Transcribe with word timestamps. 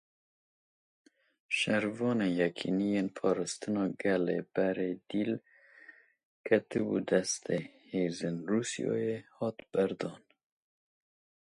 Şervanê 1.57 2.29
Yekîneyên 2.41 3.07
Parastina 3.17 3.83
Gel 4.01 4.25
ê 4.37 4.39
berê 4.53 4.91
dîl 5.09 5.31
ketibû 6.45 6.97
destê 7.09 7.59
hêzên 7.91 8.37
Rûsyayê 8.49 9.17
hat 9.37 9.57
berdan. 9.71 10.19